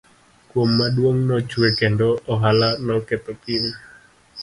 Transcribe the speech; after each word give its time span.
Koth 0.49 0.71
maduong' 0.77 1.21
nochwe 1.27 1.67
kendo 1.79 2.07
ohula 2.31 2.69
noketho 2.85 3.31
piny. 3.41 3.67